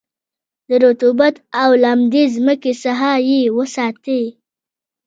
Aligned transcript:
د 0.67 0.69
رطوبت 0.85 1.35
او 1.61 1.69
لمدې 1.83 2.23
مځکې 2.47 2.73
څخه 2.83 3.09
یې 3.29 3.41
وساتی. 3.57 4.23